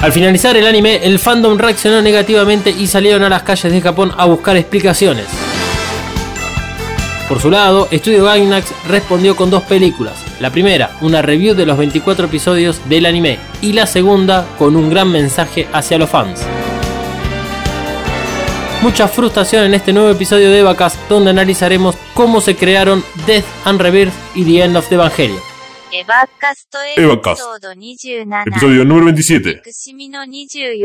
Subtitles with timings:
[0.00, 4.12] Al finalizar el anime, el fandom reaccionó negativamente y salieron a las calles de Japón
[4.16, 5.26] a buscar explicaciones.
[7.28, 10.14] Por su lano, Studio Gainax respondió con dos películas.
[10.40, 14.90] La primera, una review de los 24 episodios del anime, y la segunda, con un
[14.90, 16.42] gran mensaje hacia los fans.
[18.82, 23.80] Mucha frustración en este nuevo episodio de Evacast, donde analizaremos cómo se crearon Death and
[23.80, 25.53] Rebirth y The End of the Evangelion.
[25.96, 26.74] Evacast,
[28.46, 29.62] episodio número 27.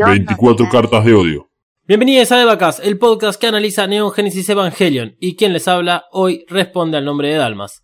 [0.06, 1.50] 24 cartas de odio.
[1.84, 6.44] Bienvenidos a Evacast, el podcast que analiza Neon Genesis Evangelion, y quien les habla hoy
[6.48, 7.82] responde al nombre de Dalmas.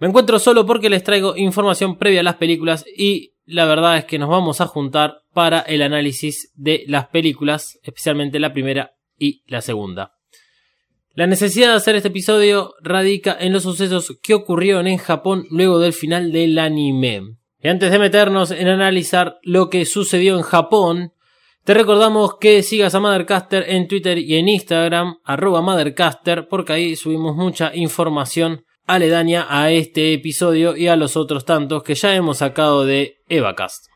[0.00, 4.04] Me encuentro solo porque les traigo información previa a las películas y la verdad es
[4.04, 9.44] que nos vamos a juntar para el análisis de las películas, especialmente la primera y
[9.46, 10.19] la segunda.
[11.12, 15.80] La necesidad de hacer este episodio radica en los sucesos que ocurrieron en Japón luego
[15.80, 17.36] del final del anime.
[17.60, 21.12] Y antes de meternos en analizar lo que sucedió en Japón,
[21.64, 26.94] te recordamos que sigas a Mothercaster en Twitter y en Instagram, arroba Mothercaster, porque ahí
[26.94, 32.38] subimos mucha información aledaña a este episodio y a los otros tantos que ya hemos
[32.38, 33.89] sacado de Evacast.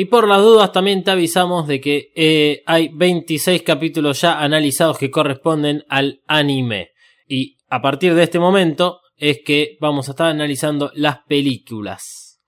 [0.00, 4.96] Y por las dudas también te avisamos de que eh, hay 26 capítulos ya analizados
[4.96, 6.92] que corresponden al anime.
[7.28, 12.40] Y a partir de este momento es que vamos a estar analizando las películas.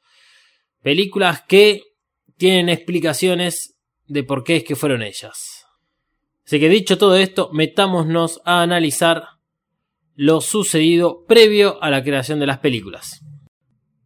[0.80, 1.82] Películas que
[2.38, 5.66] tienen explicaciones de por qué es que fueron ellas.
[6.46, 9.24] Así que dicho todo esto, metámonos a analizar
[10.14, 13.20] lo sucedido previo a la creación de las películas.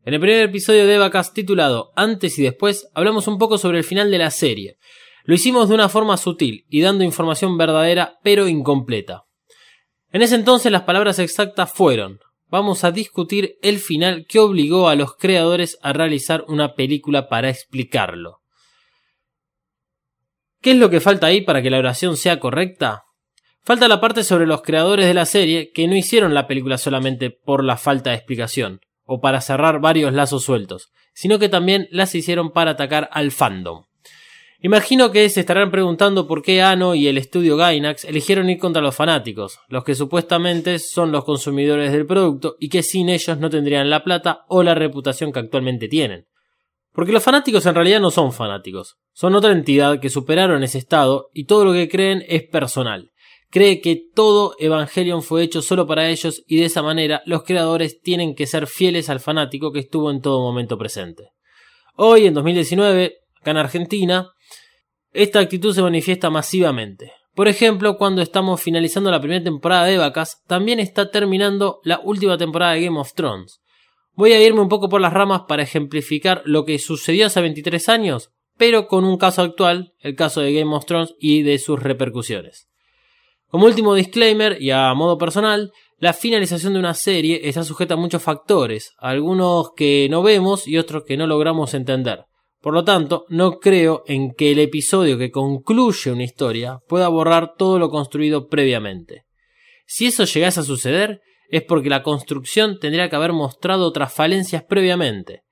[0.07, 3.85] En el primer episodio de Vacas titulado Antes y después hablamos un poco sobre el
[3.85, 4.79] final de la serie.
[5.25, 9.25] Lo hicimos de una forma sutil y dando información verdadera pero incompleta.
[10.13, 14.95] En ese entonces las palabras exactas fueron Vamos a discutir el final que obligó a
[14.95, 18.43] los creadores a realizar una película para explicarlo.
[20.61, 23.03] ¿Qué es lo que falta ahí para que la oración sea correcta?
[23.65, 27.31] Falta la parte sobre los creadores de la serie que no hicieron la película solamente
[27.33, 32.15] por la falta de explicación, o para cerrar varios lazos sueltos, sino que también las
[32.15, 33.85] hicieron para atacar al fandom.
[34.61, 38.83] Imagino que se estarán preguntando por qué Ano y el estudio Gainax eligieron ir contra
[38.83, 43.51] los fanáticos, los que supuestamente son los consumidores del producto y que sin ellos no
[43.51, 46.27] tendrían la plata o la reputación que actualmente tienen.
[46.93, 51.29] Porque los fanáticos en realidad no son fanáticos, son otra entidad que superaron ese estado
[51.35, 53.13] y todo lo que creen es personal.
[53.57, 58.03] Cree que todo Evangelion fue hecho solo para ellos y de esa manera los creadores
[58.03, 61.31] tienen que ser fieles al fanático que estuvo en todo momento presente.
[61.95, 64.31] Hoy, en 2019, acá en Argentina,
[65.11, 67.15] esta actitud se manifiesta masivamente.
[67.35, 72.37] Por ejemplo, cuando estamos finalizando la primera temporada de Vacas, también está terminando la última
[72.37, 73.63] temporada de Game of Thrones.
[74.13, 77.89] Voy a irme un poco por las ramas para ejemplificar lo que sucedió hace 23
[77.89, 81.83] años, pero con un caso actual, el caso de Game of Thrones y de sus
[81.83, 82.69] repercusiones.
[83.49, 87.97] Como último disclaimer y a modo personal, la finalización de una serie está sujeta a
[87.97, 92.25] muchos factores, algunos que no vemos y otros que no logramos entender.
[92.61, 97.55] Por lo tanto, no creo en que el episodio que concluye una historia pueda borrar
[97.57, 99.25] todo lo construido previamente.
[99.87, 104.65] Si eso llegase a suceder, es porque la construcción tendría que haber mostrado otras falencias
[104.65, 105.43] previamente.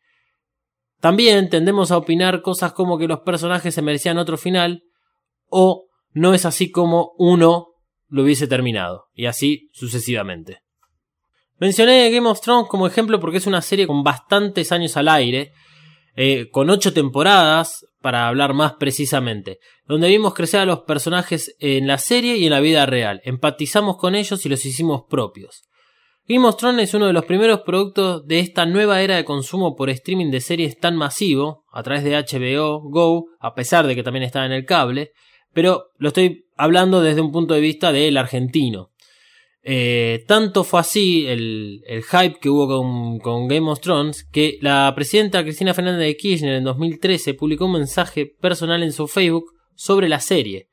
[1.00, 4.82] También tendemos a opinar cosas como que los personajes se merecían otro final,
[5.49, 7.74] o no es así como uno
[8.14, 10.60] lo hubiese terminado, y así sucesivamente.
[11.58, 15.50] Mencioné Game of Thrones como ejemplo porque es una serie con bastantes años al aire,
[16.14, 21.88] eh, con ocho temporadas, para hablar más precisamente, donde vimos crecer a los personajes en
[21.88, 25.64] la serie y en la vida real, empatizamos con ellos y los hicimos propios.
[26.28, 29.75] Game of Thrones es uno de los primeros productos de esta nueva era de consumo
[29.75, 34.05] por streaming de series tan masivo, a través de HBO, Go, a pesar de que
[34.05, 35.10] también está en el cable,
[35.52, 38.91] pero lo estoy hablando desde un punto de vista del argentino.
[39.62, 44.93] Eh, tanto fue así el, hype que hubo con, con, Game of Thrones que la
[44.95, 50.11] presidenta Cristina Fernández de Kirchner en 2013 publicó un mensaje personal en su Facebook sobre
[50.11, 50.69] la serie,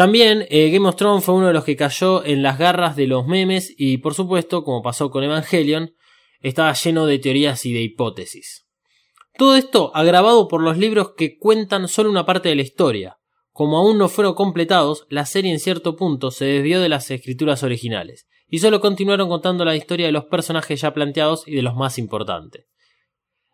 [0.00, 3.06] también eh, Game of Thrones fue uno de los que cayó en las garras de
[3.06, 5.94] los memes y por supuesto, como pasó con Evangelion,
[6.40, 8.66] estaba lleno de teorías y de hipótesis.
[9.36, 13.18] Todo esto agravado por los libros que cuentan solo una parte de la historia.
[13.52, 17.62] Como aún no fueron completados, la serie en cierto punto se desvió de las escrituras
[17.62, 21.74] originales, y solo continuaron contando la historia de los personajes ya planteados y de los
[21.74, 22.66] más importantes.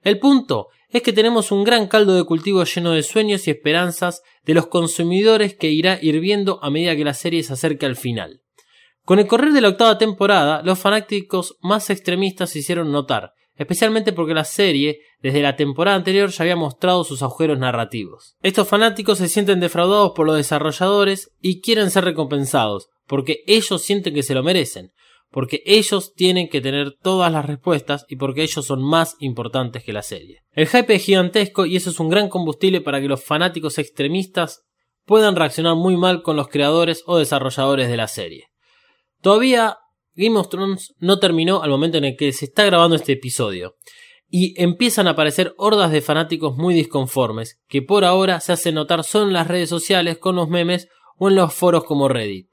[0.02, 4.22] El punto es que tenemos un gran caldo de cultivo lleno de sueños y esperanzas
[4.44, 8.42] de los consumidores que irá hirviendo a medida que la serie se acerca al final.
[9.04, 14.12] Con el correr de la octava temporada, los fanáticos más extremistas se hicieron notar, especialmente
[14.12, 18.36] porque la serie, desde la temporada anterior, ya había mostrado sus agujeros narrativos.
[18.42, 24.14] Estos fanáticos se sienten defraudados por los desarrolladores y quieren ser recompensados, porque ellos sienten
[24.14, 24.92] que se lo merecen,
[25.30, 29.92] porque ellos tienen que tener todas las respuestas y porque ellos son más importantes que
[29.92, 30.42] la serie.
[30.52, 34.62] El hype es gigantesco y eso es un gran combustible para que los fanáticos extremistas
[35.04, 38.48] puedan reaccionar muy mal con los creadores o desarrolladores de la serie.
[39.22, 39.78] Todavía
[40.16, 43.76] Game of Thrones no terminó al momento en el que se está grabando este episodio,
[44.28, 49.04] y empiezan a aparecer hordas de fanáticos muy disconformes, que por ahora se hacen notar
[49.04, 52.48] solo en las redes sociales con los memes o en los foros como Reddit.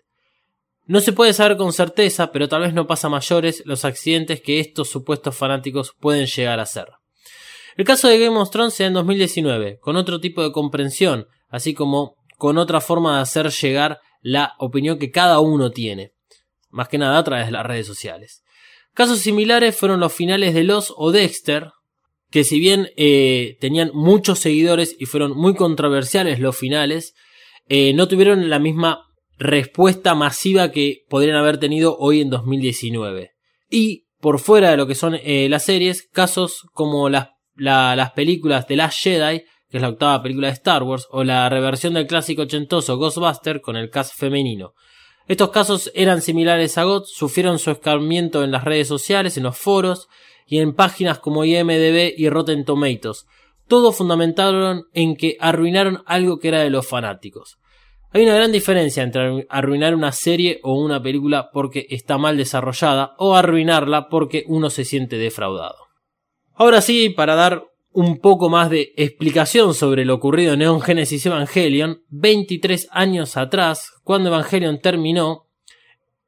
[0.85, 4.59] No se puede saber con certeza, pero tal vez no pasa mayores los accidentes que
[4.59, 6.87] estos supuestos fanáticos pueden llegar a ser.
[7.77, 11.27] El caso de Game of Thrones se da en 2019, con otro tipo de comprensión,
[11.47, 16.11] así como con otra forma de hacer llegar la opinión que cada uno tiene,
[16.73, 18.43] más que nada a través de las redes sociales.
[18.93, 21.71] Casos similares fueron los finales de Los o Dexter,
[22.29, 27.13] que si bien eh, tenían muchos seguidores y fueron muy controversiales los finales,
[27.69, 29.05] eh, no tuvieron la misma
[29.37, 33.31] respuesta masiva que podrían haber tenido hoy en 2019.
[33.69, 38.67] Y por fuera de lo que son eh, las series, casos como las, las películas
[38.67, 42.07] de Last Jedi, que es la octava película de Star Wars, o la reversión del
[42.07, 44.73] clásico ochentoso Ghostbuster con el cast femenino.
[45.27, 49.57] Estos casos eran similares a GOT, sufrieron su escarmiento en las redes sociales, en los
[49.57, 50.09] foros
[50.47, 53.25] y en páginas como IMDB y Rotten Tomatoes.
[53.67, 57.57] Todo fundamentaron en que arruinaron algo que era de los fanáticos.
[58.11, 63.15] Hay una gran diferencia entre arruinar una serie o una película porque está mal desarrollada
[63.17, 65.77] o arruinarla porque uno se siente defraudado.
[66.53, 67.63] Ahora sí, para dar
[67.93, 73.91] un poco más de explicación sobre lo ocurrido en Neon Genesis Evangelion, 23 años atrás,
[74.03, 75.47] cuando Evangelion terminó,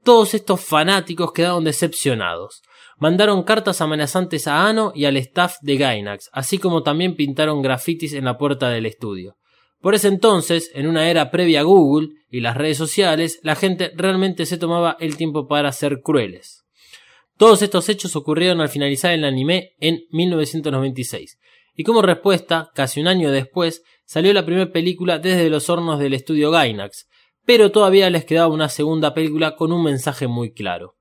[0.03, 2.61] todos estos fanáticos quedaron decepcionados.
[2.97, 8.13] Mandaron cartas amenazantes a Ano y al staff de Gainax, así como también pintaron grafitis
[8.13, 9.35] en la puerta del estudio.
[9.81, 13.91] Por ese entonces, en una era previa a Google y las redes sociales, la gente
[13.95, 16.65] realmente se tomaba el tiempo para ser crueles.
[17.37, 21.37] Todos estos hechos ocurrieron al finalizar el anime en 1996,
[21.75, 26.13] y como respuesta, casi un año después, salió la primera película desde los hornos del
[26.13, 27.07] estudio Gainax,
[27.45, 30.95] pero todavía les quedaba una segunda película con un mensaje muy claro.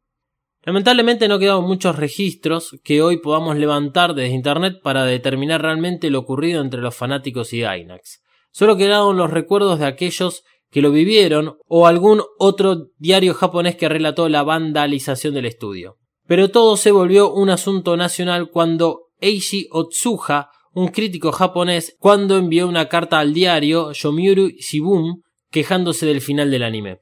[0.62, 6.21] Lamentablemente no quedaron muchos registros que hoy podamos levantar desde internet para determinar realmente lo
[6.21, 8.23] ocurrido entre los fanáticos y Gainax.
[8.50, 13.88] Solo quedaron los recuerdos de aquellos que lo vivieron o algún otro diario japonés que
[13.88, 15.99] relató la vandalización del estudio.
[16.27, 22.69] Pero todo se volvió un asunto nacional cuando Eiji Otsuha, un crítico japonés, cuando envió
[22.69, 26.99] una carta al diario Yomiuri Shimbun quejándose del final del anime.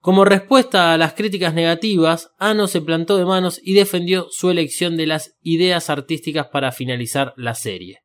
[0.00, 4.96] Como respuesta a las críticas negativas, Ano se plantó de manos y defendió su elección
[4.96, 7.98] de las ideas artísticas para finalizar la serie.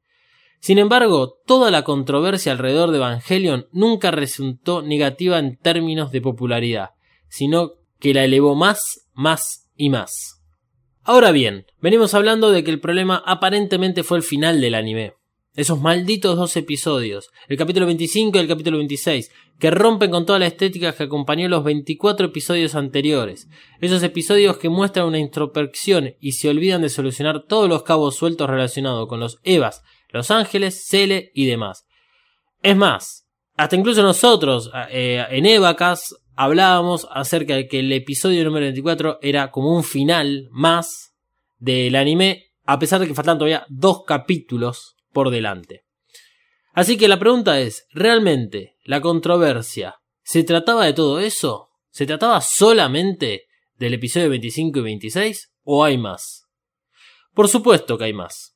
[0.59, 6.91] Sin embargo, toda la controversia alrededor de Evangelion nunca resultó negativa en términos de popularidad,
[7.29, 10.32] sino que la elevó más, más y más.
[11.05, 15.15] Ahora bien, venimos hablando de que el problema aparentemente fue el final del anime.
[15.53, 19.29] Esos malditos dos episodios, el capítulo 25 y el capítulo 26,
[19.59, 23.49] que rompen con toda la estética que acompañó los 24 episodios anteriores.
[23.81, 28.49] Esos episodios que muestran una introspección y se olvidan de solucionar todos los cabos sueltos
[28.49, 31.85] relacionados con los Evas, los Ángeles, Cele y demás.
[32.61, 38.65] Es más, hasta incluso nosotros eh, en Evacas hablábamos acerca de que el episodio número
[38.65, 41.13] 24 era como un final más
[41.57, 45.85] del anime, a pesar de que faltan todavía dos capítulos por delante.
[46.73, 51.69] Así que la pregunta es, ¿realmente la controversia se trataba de todo eso?
[51.91, 55.51] ¿Se trataba solamente del episodio 25 y 26?
[55.63, 56.47] ¿O hay más?
[57.33, 58.55] Por supuesto que hay más.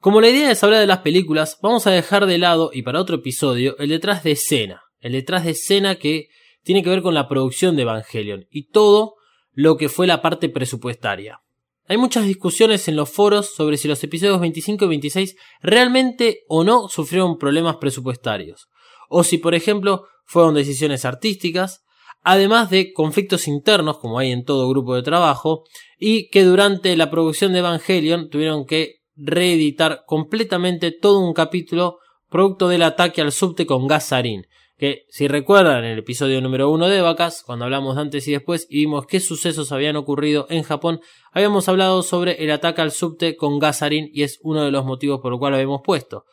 [0.00, 3.00] Como la idea es hablar de las películas, vamos a dejar de lado y para
[3.00, 4.82] otro episodio el detrás de escena.
[5.00, 6.28] El detrás de escena que
[6.62, 9.14] tiene que ver con la producción de Evangelion y todo
[9.52, 11.40] lo que fue la parte presupuestaria.
[11.86, 16.62] Hay muchas discusiones en los foros sobre si los episodios 25 y 26 realmente o
[16.62, 18.68] no sufrieron problemas presupuestarios,
[19.08, 21.82] o si por ejemplo fueron decisiones artísticas,
[22.22, 25.64] además de conflictos internos como hay en todo grupo de trabajo,
[25.98, 31.98] y que durante la producción de Evangelion tuvieron que reeditar completamente todo un capítulo
[32.28, 34.46] producto del ataque al subte con Gasarin.
[34.80, 38.66] Que si recuerdan el episodio número 1 de Vacas, cuando hablamos de antes y después
[38.70, 43.36] y vimos qué sucesos habían ocurrido en Japón, habíamos hablado sobre el ataque al subte
[43.36, 46.24] con Gasarin y es uno de los motivos por los cuales lo habíamos puesto.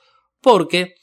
[0.41, 0.93] Porque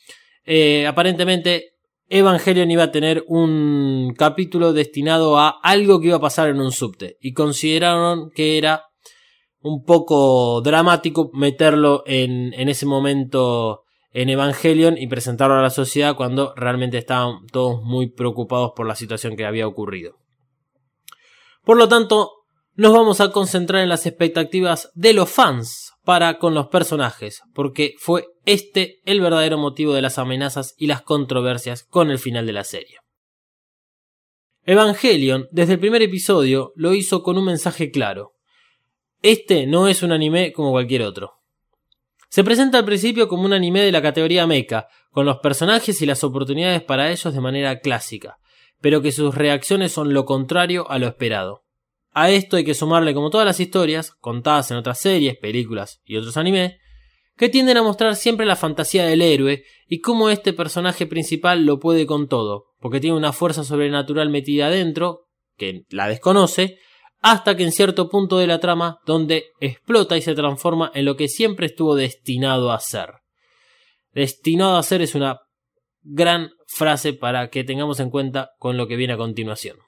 [0.46, 1.74] eh, aparentemente
[2.08, 6.72] Evangelion iba a tener un capítulo destinado a algo que iba a pasar en un
[6.72, 8.84] subte y consideraron que era
[9.60, 13.83] un poco dramático meterlo en, en ese momento
[14.14, 18.94] en Evangelion y presentarlo a la sociedad cuando realmente estaban todos muy preocupados por la
[18.94, 20.16] situación que había ocurrido.
[21.64, 22.30] Por lo tanto,
[22.74, 27.94] nos vamos a concentrar en las expectativas de los fans para con los personajes, porque
[27.98, 32.52] fue este el verdadero motivo de las amenazas y las controversias con el final de
[32.52, 32.98] la serie.
[34.62, 38.32] Evangelion, desde el primer episodio, lo hizo con un mensaje claro.
[39.22, 41.43] Este no es un anime como cualquier otro.
[42.34, 46.04] Se presenta al principio como un anime de la categoría mecha, con los personajes y
[46.04, 48.38] las oportunidades para ellos de manera clásica,
[48.80, 51.62] pero que sus reacciones son lo contrario a lo esperado.
[52.10, 56.16] A esto hay que sumarle como todas las historias, contadas en otras series, películas y
[56.16, 56.72] otros animes,
[57.36, 61.78] que tienden a mostrar siempre la fantasía del héroe y cómo este personaje principal lo
[61.78, 66.78] puede con todo, porque tiene una fuerza sobrenatural metida adentro, que la desconoce,
[67.24, 71.16] hasta que en cierto punto de la trama donde explota y se transforma en lo
[71.16, 73.14] que siempre estuvo destinado a ser.
[74.12, 75.40] Destinado a ser es una
[76.02, 79.78] gran frase para que tengamos en cuenta con lo que viene a continuación.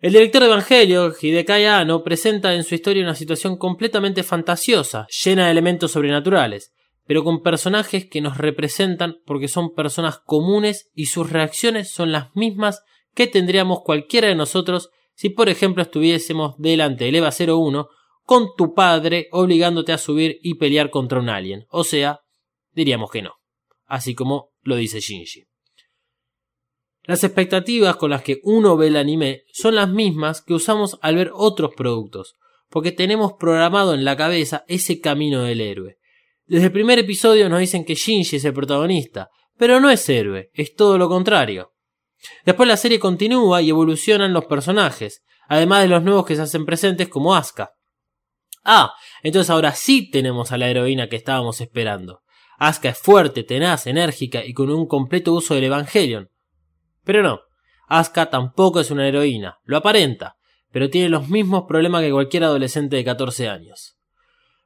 [0.00, 5.46] El director de Evangelio, Hidekai Anno, presenta en su historia una situación completamente fantasiosa, llena
[5.46, 6.74] de elementos sobrenaturales,
[7.06, 12.36] pero con personajes que nos representan porque son personas comunes y sus reacciones son las
[12.36, 12.82] mismas
[13.14, 17.88] que tendríamos cualquiera de nosotros si por ejemplo estuviésemos delante del EVA 01
[18.22, 21.64] con tu padre obligándote a subir y pelear contra un alien.
[21.70, 22.20] O sea,
[22.72, 23.32] diríamos que no.
[23.86, 25.44] Así como lo dice Shinji.
[27.04, 31.14] Las expectativas con las que uno ve el anime son las mismas que usamos al
[31.14, 32.34] ver otros productos,
[32.68, 35.98] porque tenemos programado en la cabeza ese camino del héroe.
[36.46, 40.50] Desde el primer episodio nos dicen que Shinji es el protagonista, pero no es héroe,
[40.52, 41.75] es todo lo contrario.
[42.44, 46.64] Después la serie continúa y evolucionan los personajes, además de los nuevos que se hacen
[46.64, 47.72] presentes como Asuka.
[48.64, 48.92] Ah,
[49.22, 52.22] entonces ahora sí tenemos a la heroína que estábamos esperando.
[52.58, 56.30] Asuka es fuerte, tenaz, enérgica y con un completo uso del Evangelion.
[57.04, 57.40] Pero no,
[57.88, 60.36] Asuka tampoco es una heroína, lo aparenta,
[60.72, 63.96] pero tiene los mismos problemas que cualquier adolescente de 14 años.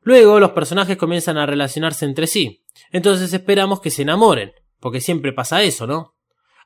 [0.03, 5.35] Luego los personajes comienzan a relacionarse entre sí, entonces esperamos que se enamoren, porque siempre
[5.35, 6.15] pasa eso, ¿no?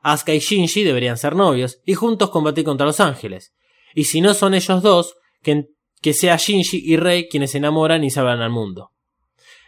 [0.04, 3.52] Asuka y Shinji deberían ser novios y juntos combatir contra los ángeles.
[3.94, 8.10] Y si no son ellos dos, que, sea Shinji y Rei quienes se enamoran y
[8.10, 8.92] salvan al mundo.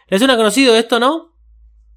[0.07, 1.33] ¿Les suena conocido esto, no?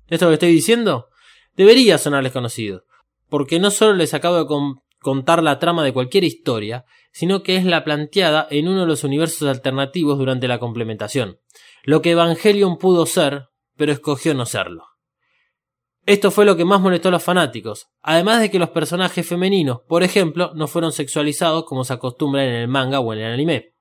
[0.09, 1.11] ¿Esto que estoy diciendo?
[1.55, 2.85] Debería sonarles conocido
[3.31, 7.65] porque no solo les acabo de contar la trama de cualquier historia, sino que es
[7.65, 11.39] la planteada en uno de los universos alternativos durante la complementación,
[11.85, 14.85] lo que Evangelion pudo ser, pero escogió no serlo.
[16.07, 19.81] Esto fue lo que más molestó a los fanáticos, además de que los personajes femeninos,
[19.87, 23.75] por ejemplo, no fueron sexualizados como se acostumbra en el manga o en el anime.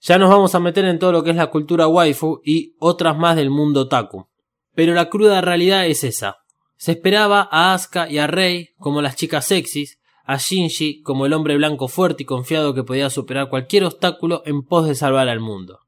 [0.00, 3.16] Ya nos vamos a meter en todo lo que es la cultura waifu y otras
[3.16, 4.28] más del mundo taku.
[4.74, 6.38] Pero la cruda realidad es esa.
[6.76, 11.32] Se esperaba a Asuka y a Rei como las chicas sexys, a Shinji como el
[11.32, 15.40] hombre blanco fuerte y confiado que podía superar cualquier obstáculo en pos de salvar al
[15.40, 15.80] mundo.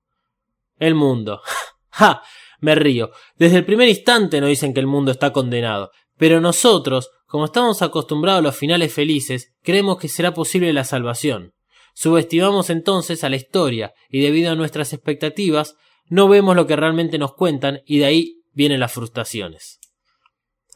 [0.78, 1.40] El mundo.
[1.90, 2.23] ¡Ja!
[2.61, 3.11] Me río.
[3.37, 5.90] Desde el primer instante nos dicen que el mundo está condenado.
[6.17, 11.55] Pero nosotros, como estamos acostumbrados a los finales felices, creemos que será posible la salvación.
[11.95, 15.76] Subestimamos entonces a la historia y debido a nuestras expectativas
[16.09, 19.79] no vemos lo que realmente nos cuentan y de ahí vienen las frustraciones.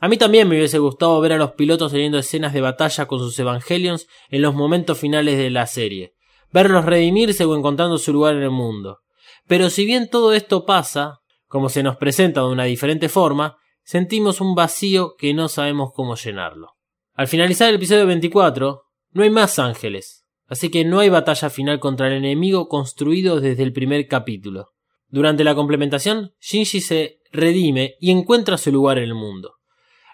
[0.00, 3.18] A mí también me hubiese gustado ver a los pilotos teniendo escenas de batalla con
[3.20, 6.14] sus Evangelions en los momentos finales de la serie,
[6.52, 8.98] verlos redimirse o encontrando su lugar en el mundo.
[9.46, 11.20] Pero si bien todo esto pasa,
[11.54, 16.16] como se nos presenta de una diferente forma, sentimos un vacío que no sabemos cómo
[16.16, 16.72] llenarlo.
[17.12, 18.82] Al finalizar el episodio 24,
[19.12, 23.62] no hay más ángeles, así que no hay batalla final contra el enemigo construido desde
[23.62, 24.72] el primer capítulo.
[25.06, 29.54] Durante la complementación, Shinji se redime y encuentra su lugar en el mundo.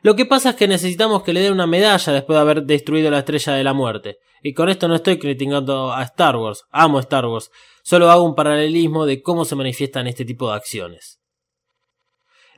[0.02, 3.10] Lo que pasa es que necesitamos que le den una medalla después de haber destruido
[3.10, 4.18] la estrella de la muerte.
[4.42, 7.50] Y con esto no estoy criticando a Star Wars, amo Star Wars,
[7.82, 11.19] solo hago un paralelismo de cómo se manifiestan este tipo de acciones.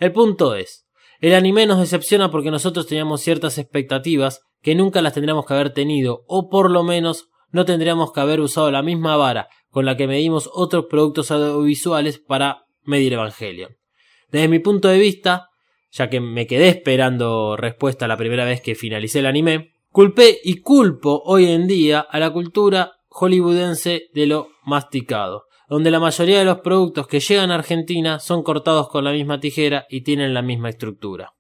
[0.02, 0.84] El punto es,
[1.20, 5.72] el anime nos decepciona porque nosotros teníamos ciertas expectativas que nunca las tendríamos que haber
[5.72, 9.96] tenido, o por lo menos no tendríamos que haber usado la misma vara con la
[9.96, 13.76] que medimos otros productos audiovisuales para medir Evangelion.
[14.28, 15.50] Desde mi punto de vista,
[15.92, 20.62] ya que me quedé esperando respuesta la primera vez que finalicé el anime, culpé y
[20.62, 26.44] culpo hoy en día a la cultura hollywoodense de lo masticado, donde la mayoría de
[26.44, 30.42] los productos que llegan a Argentina son cortados con la misma tijera y tienen la
[30.42, 31.32] misma estructura.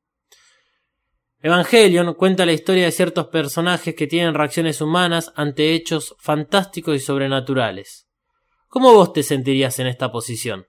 [1.42, 7.00] Evangelion cuenta la historia de ciertos personajes que tienen reacciones humanas ante hechos fantásticos y
[7.00, 8.08] sobrenaturales.
[8.68, 10.66] ¿Cómo vos te sentirías en esta posición?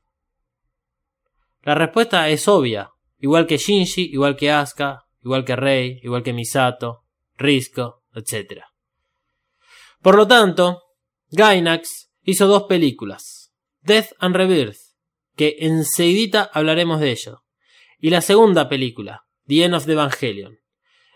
[1.62, 2.90] La respuesta es obvia,
[3.20, 7.06] igual que Shinji, igual que Asuka, igual que Rei, igual que Misato,
[7.38, 8.64] Risco, etc.
[10.02, 10.82] Por lo tanto,
[11.32, 13.43] Gainax hizo dos películas,
[13.84, 14.78] Death and Rebirth,
[15.36, 17.44] que enseguida hablaremos de ello,
[18.00, 20.60] y la segunda película, The End of the Evangelion.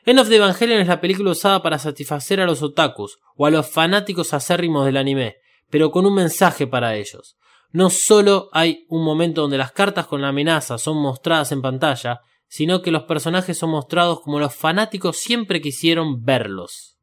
[0.06, 3.52] End of the Evangelion es la película usada para satisfacer a los otakus o a
[3.52, 5.38] los fanáticos acérrimos del anime,
[5.70, 7.38] pero con un mensaje para ellos.
[7.72, 12.22] No solo hay un momento donde las cartas con la amenaza son mostradas en pantalla,
[12.48, 16.98] sino que los personajes son mostrados como los fanáticos siempre quisieron verlos.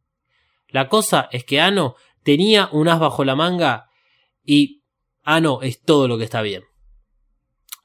[0.69, 3.91] La cosa es que Ano tenía un as bajo la manga
[4.43, 4.84] y
[5.25, 6.63] Ano es todo lo que está bien.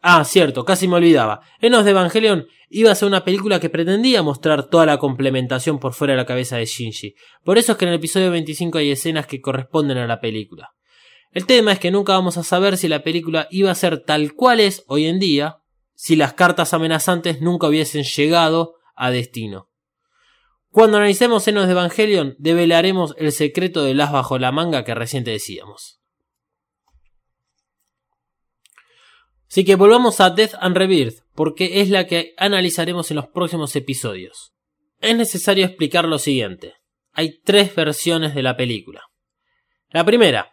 [0.02, 1.42] Ah, cierto, casi me olvidaba.
[1.60, 5.94] Enos de Evangelion iba a ser una película que pretendía mostrar toda la complementación por
[5.94, 7.16] fuera de la cabeza de Shinji.
[7.44, 10.70] Por eso es que en el episodio 25 hay escenas que corresponden a la película.
[11.32, 14.34] El tema es que nunca vamos a saber si la película iba a ser tal
[14.34, 15.58] cual es hoy en día,
[15.96, 19.70] si las cartas amenazantes nunca hubiesen llegado a destino.
[20.70, 25.24] Cuando analicemos Enos de Evangelion, develaremos el secreto del as bajo la manga que recién
[25.24, 25.99] decíamos.
[29.50, 33.76] Así que volvamos a Death and Rebirth, porque es la que analizaremos en los próximos
[33.76, 34.54] episodios.
[35.02, 36.76] Es necesario explicar lo siguiente.
[37.14, 39.02] Hay tres versiones de la película.
[39.90, 40.52] La primera,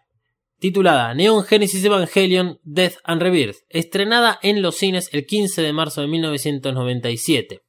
[0.59, 6.01] titulada Neon Genesis Evangelion Death and Rebirth, estrenada en los cines el 15 de marzo
[6.01, 7.61] de 1997,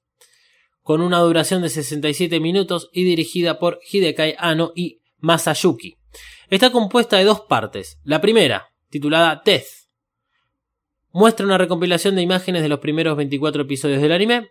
[0.82, 5.98] con una duración de 67 minutos y dirigida por Hidekai Anno y Masayuki.
[6.50, 8.00] Está compuesta de dos partes.
[8.04, 9.66] La primera, titulada Death,
[11.18, 14.50] muestra una recompilación de imágenes de los primeros 24 episodios del anime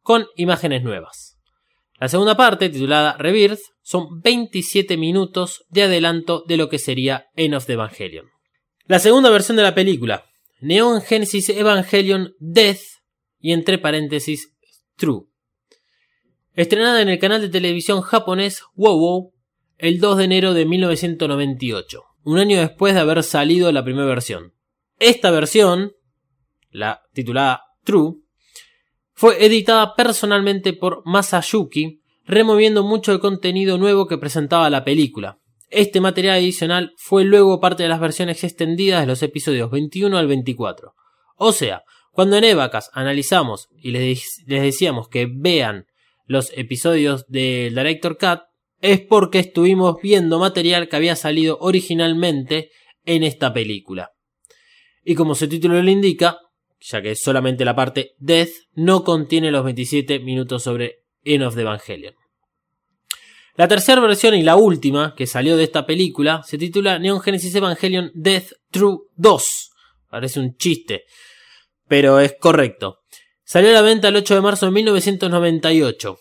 [0.00, 1.38] con imágenes nuevas.
[2.00, 7.54] La segunda parte, titulada Rebirth, son 27 minutos de adelanto de lo que sería End
[7.54, 8.24] of the Evangelion.
[8.86, 10.24] La segunda versión de la película,
[10.62, 12.80] Neon Genesis Evangelion Death
[13.38, 14.50] y entre paréntesis
[14.96, 15.26] True.
[16.54, 19.34] Estrenada en el canal de televisión japonés WoWo
[19.76, 24.54] el 2 de enero de 1998, un año después de haber salido la primera versión.
[25.04, 25.94] Esta versión,
[26.70, 28.18] la titulada True,
[29.12, 35.40] fue editada personalmente por Masayuki, removiendo mucho del contenido nuevo que presentaba la película.
[35.70, 40.28] Este material adicional fue luego parte de las versiones extendidas de los episodios 21 al
[40.28, 40.94] 24.
[41.36, 45.86] O sea, cuando en Evacas analizamos y les, les decíamos que vean
[46.26, 48.42] los episodios del Director Cut,
[48.80, 52.70] es porque estuvimos viendo material que había salido originalmente
[53.04, 54.12] en esta película.
[55.04, 56.38] Y como su título lo indica,
[56.80, 61.62] ya que solamente la parte Death no contiene los 27 minutos sobre End of the
[61.62, 62.14] Evangelion.
[63.54, 67.54] La tercera versión y la última que salió de esta película se titula Neon Genesis
[67.54, 69.70] Evangelion Death True 2.
[70.08, 71.04] Parece un chiste,
[71.86, 73.00] pero es correcto.
[73.44, 76.18] Salió a la venta el 8 de marzo de 1998,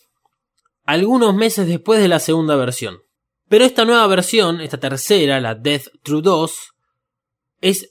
[0.83, 2.99] algunos meses después de la segunda versión.
[3.47, 6.71] Pero esta nueva versión, esta tercera, la Death True 2,
[7.61, 7.90] es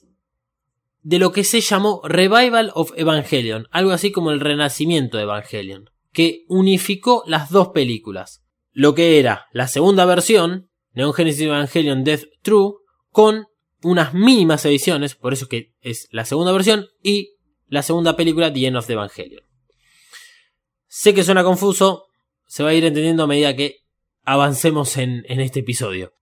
[1.03, 5.89] de lo que se llamó Revival of Evangelion, algo así como el renacimiento de Evangelion,
[6.11, 8.43] que unificó las dos películas.
[8.71, 12.73] Lo que era la segunda versión, Neon Genesis Evangelion Death True,
[13.09, 13.47] con
[13.83, 17.33] unas mínimas ediciones, por eso que es la segunda versión, y
[17.67, 19.43] la segunda película The End of the Evangelion.
[20.87, 22.05] Sé que suena confuso,
[22.45, 23.77] se va a ir entendiendo a medida que
[24.23, 26.13] avancemos en, en este episodio.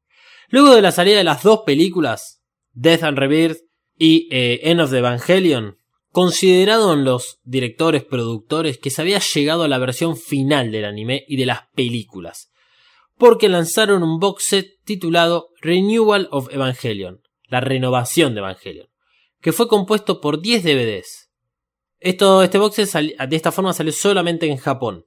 [0.49, 3.68] Luego de la salida de las dos películas, Death and Rebirth
[3.99, 5.77] y eh, End of the Evangelion,
[6.12, 11.25] considerado en los directores productores que se había llegado a la versión final del anime
[11.27, 12.49] y de las películas,
[13.17, 18.88] porque lanzaron un box set titulado Renewal of Evangelion, la renovación de Evangelion,
[19.41, 21.29] que fue compuesto por 10 DVDs.
[21.99, 25.05] Esto, este box set de esta forma salió solamente en Japón.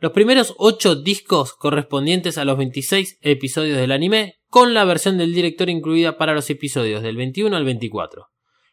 [0.00, 5.34] Los primeros 8 discos correspondientes a los 26 episodios del anime con la versión del
[5.34, 8.28] director incluida para los episodios del 21 al 24,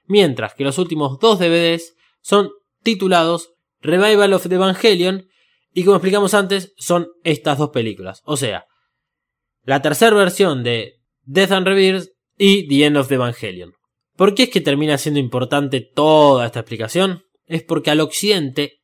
[0.05, 2.49] mientras que los últimos dos DVDs son
[2.81, 5.27] titulados Revival of the Evangelion
[5.73, 8.63] y como explicamos antes son estas dos películas, o sea,
[9.63, 13.73] la tercera versión de Death and Rebirth y The End of the Evangelion.
[14.15, 17.25] ¿Por qué es que termina siendo importante toda esta explicación?
[17.45, 18.81] Es porque al occidente,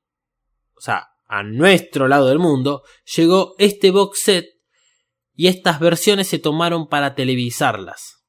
[0.75, 2.84] o sea, a nuestro lado del mundo,
[3.15, 4.46] llegó este box set
[5.34, 8.24] y estas versiones se tomaron para televisarlas.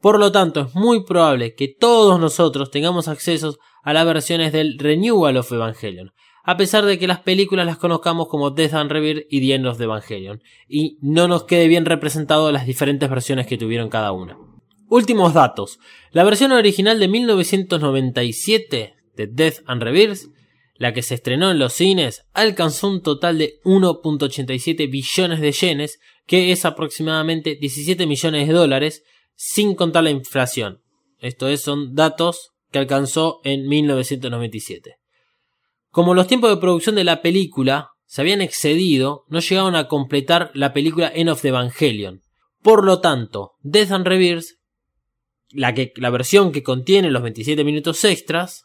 [0.00, 4.78] Por lo tanto, es muy probable que todos nosotros tengamos acceso a las versiones del
[4.78, 6.12] Renewal of Evangelion,
[6.44, 9.66] a pesar de que las películas las conozcamos como Death and Rebirth y The End
[9.66, 14.38] of Evangelion, y no nos quede bien representado las diferentes versiones que tuvieron cada una.
[14.88, 15.78] Últimos datos.
[16.10, 20.20] La versión original de 1997 de Death and Rebirth,
[20.74, 26.00] la que se estrenó en los cines, alcanzó un total de 1.87 billones de yenes,
[26.26, 29.04] que es aproximadamente 17 millones de dólares,
[29.36, 30.80] sin contar la inflación.
[31.20, 34.96] Estos son datos que alcanzó en 1997.
[35.90, 40.50] Como los tiempos de producción de la película se habían excedido, no llegaron a completar
[40.54, 42.22] la película End of the Evangelion.
[42.62, 44.46] Por lo tanto, Death and Rebirth,
[45.50, 48.64] la, que, la versión que contiene los 27 minutos extras,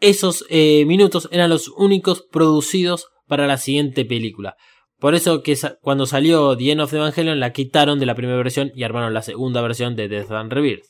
[0.00, 4.56] esos eh, minutos eran los únicos producidos para la siguiente película.
[4.98, 8.72] Por eso que cuando salió The End of Evangelion la quitaron de la primera versión
[8.74, 10.86] y armaron la segunda versión de Death and Rebirth.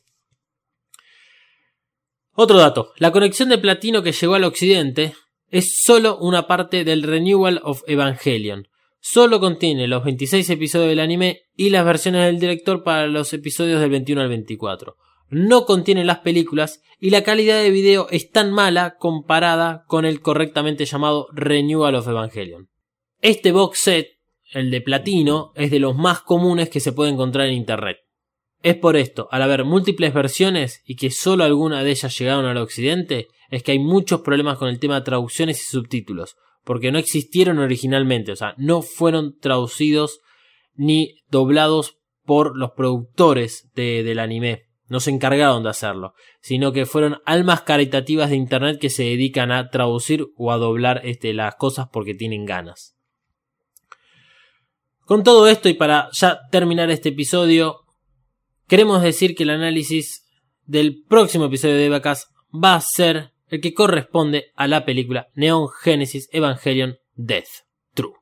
[2.36, 5.14] Otro dato, la conexión de platino que llegó al occidente
[5.50, 8.68] es solo una parte del Renewal of Evangelion.
[9.00, 13.80] Solo contiene los 26 episodios del anime y las versiones del director para los episodios
[13.80, 14.96] del 21 al 24.
[15.28, 20.20] No contiene las películas y la calidad de video es tan mala comparada con el
[20.20, 22.68] correctamente llamado Renewal of Evangelion.
[23.20, 24.08] Este box set,
[24.52, 27.98] el de platino, es de los más comunes que se puede encontrar en internet.
[28.62, 32.56] Es por esto, al haber múltiples versiones y que solo alguna de ellas llegaron al
[32.56, 36.98] occidente, es que hay muchos problemas con el tema de traducciones y subtítulos, porque no
[36.98, 40.20] existieron originalmente, o sea, no fueron traducidos
[40.74, 47.20] ni doblados por los productores del anime, no se encargaron de hacerlo, sino que fueron
[47.24, 51.88] almas caritativas de internet que se dedican a traducir o a doblar este, las cosas
[51.92, 52.96] porque tienen ganas.
[55.04, 57.80] Con todo esto y para ya terminar este episodio,
[58.66, 60.24] queremos decir que el análisis
[60.64, 65.68] del próximo episodio de Vacas va a ser el que corresponde a la película Neon
[65.82, 68.14] Genesis Evangelion Death True.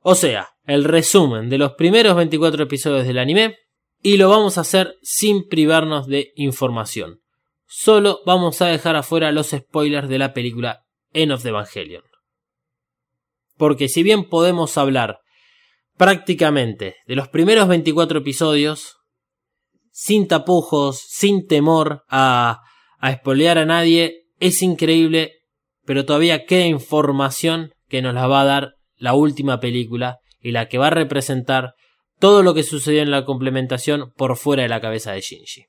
[0.00, 3.56] O sea, el resumen de los primeros 24 episodios del anime
[4.06, 7.22] y lo vamos a hacer sin privarnos de información.
[7.66, 12.02] Solo vamos a dejar afuera los spoilers de la película End of the Evangelion.
[13.56, 15.20] Porque si bien podemos hablar
[15.96, 18.98] prácticamente de los primeros 24 episodios,
[19.90, 22.60] sin tapujos, sin temor a,
[22.98, 25.32] a espolear a nadie, es increíble,
[25.86, 30.68] pero todavía queda información que nos la va a dar la última película y la
[30.68, 31.72] que va a representar
[32.24, 35.66] todo lo que sucedió en la complementación por fuera de la cabeza de Shinji.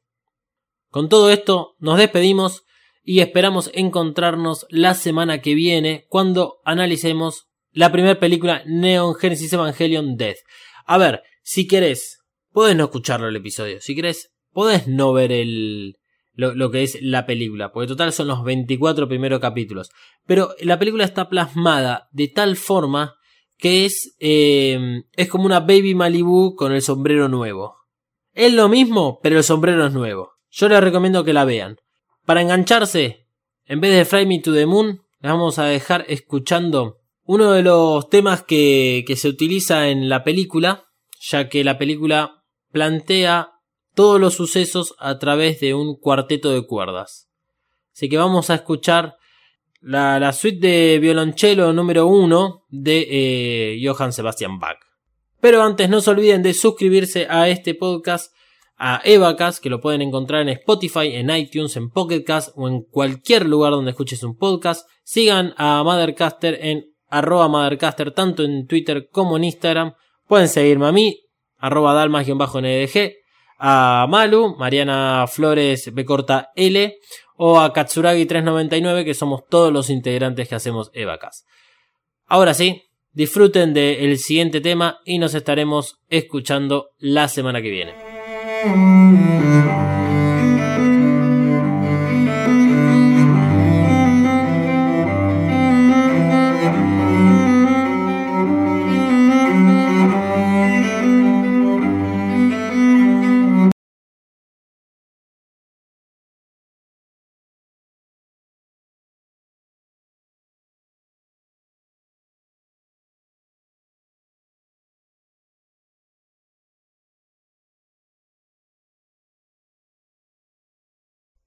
[0.89, 2.63] Con todo esto, nos despedimos
[3.03, 10.15] y esperamos encontrarnos la semana que viene cuando analicemos la primera película Neon Genesis Evangelion
[10.15, 10.37] Death.
[10.85, 12.19] A ver, si querés,
[12.53, 13.81] podés no escucharlo el episodio.
[13.81, 15.97] Si querés, podés no ver el,
[16.35, 17.73] lo, que es la película.
[17.73, 19.89] Porque total son los 24 primeros capítulos.
[20.25, 23.17] Pero la película está plasmada de tal forma
[23.57, 27.77] que es, eh, es como una Baby Malibu con el sombrero nuevo.
[28.33, 30.33] Es lo mismo, pero el sombrero es nuevo.
[30.51, 31.77] Yo les recomiendo que la vean.
[32.25, 33.27] Para engancharse,
[33.65, 37.63] en vez de Fly Me to the Moon, les vamos a dejar escuchando uno de
[37.63, 40.85] los temas que, que se utiliza en la película,
[41.19, 43.51] ya que la película plantea
[43.93, 47.29] todos los sucesos a través de un cuarteto de cuerdas.
[47.93, 49.15] Así que vamos a escuchar
[49.85, 54.79] la, la suite de violonchelo número 1 de eh, Johann Sebastian Bach.
[55.39, 58.33] Pero antes no se olviden de suscribirse a este podcast
[58.77, 63.45] a Evacast, que lo pueden encontrar en Spotify, en iTunes, en Pocketcast o en cualquier
[63.45, 64.89] lugar donde escuches un podcast.
[65.03, 69.93] Sigan a Mothercaster en arroba Mothercaster tanto en Twitter como en Instagram.
[70.27, 71.21] Pueden seguirme a mí,
[71.59, 73.13] arroba dalmas-ndg,
[73.59, 76.97] a Malu, Mariana Flores B corta L,
[77.37, 81.45] o a Katsuragi399, que somos todos los integrantes que hacemos Evacas.
[82.25, 87.93] Ahora sí, disfruten del siguiente tema y nos estaremos escuchando la semana que viene.